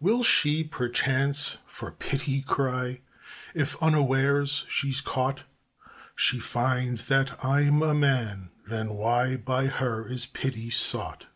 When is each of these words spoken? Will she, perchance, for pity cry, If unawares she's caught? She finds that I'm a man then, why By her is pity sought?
Will 0.00 0.24
she, 0.24 0.64
perchance, 0.64 1.58
for 1.64 1.92
pity 1.92 2.42
cry, 2.42 3.02
If 3.54 3.80
unawares 3.80 4.64
she's 4.68 5.00
caught? 5.00 5.44
She 6.16 6.40
finds 6.40 7.06
that 7.06 7.44
I'm 7.44 7.80
a 7.80 7.94
man 7.94 8.50
then, 8.66 8.94
why 8.94 9.36
By 9.36 9.66
her 9.68 10.08
is 10.08 10.26
pity 10.26 10.70
sought? 10.70 11.26